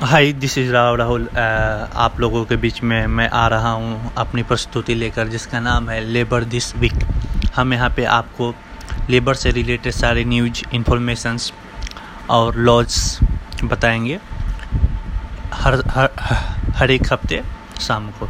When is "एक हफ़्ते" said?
16.90-17.42